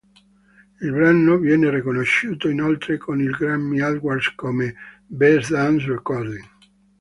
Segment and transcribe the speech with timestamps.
[0.79, 4.73] Il brano viene riconosciuto inoltre con il Grammy Awards come
[5.05, 6.43] "Best Dance Recording".